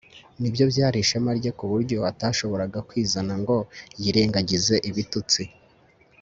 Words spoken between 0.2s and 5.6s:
nibyo byari ishema rye kuburyo atashoboraga kwizana ngo yirengagize ibitutsi